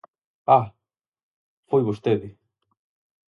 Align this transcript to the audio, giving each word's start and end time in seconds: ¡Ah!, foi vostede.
¡Ah!, 0.57 0.65
foi 1.69 1.81
vostede. 1.89 2.29